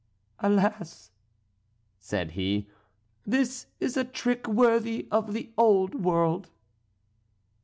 [0.39, 1.11] "Alas!"
[1.99, 2.67] said he,
[3.23, 6.49] "this is a trick worthy of the old world!"